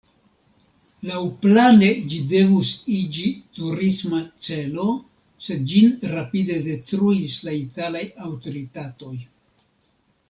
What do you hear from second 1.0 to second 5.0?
Laŭplane ĝi devus iĝi turisma celo,